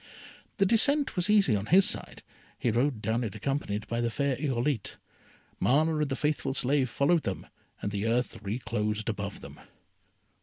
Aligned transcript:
The 0.57 0.65
descent 0.65 1.15
was 1.15 1.29
easy 1.29 1.55
on 1.55 1.67
his 1.67 1.87
side, 1.87 2.23
he 2.57 2.71
rode 2.71 3.03
down 3.03 3.23
it 3.23 3.35
accompanied 3.35 3.87
by 3.87 4.01
the 4.01 4.09
fair 4.09 4.35
Irolite. 4.35 4.95
Mana 5.59 5.97
and 5.97 6.09
the 6.09 6.15
faithful 6.15 6.55
slave 6.55 6.89
followed 6.89 7.21
them, 7.21 7.45
and 7.83 7.91
the 7.91 8.07
earth 8.07 8.39
reclosed 8.41 9.09
above 9.09 9.41
them. 9.41 9.59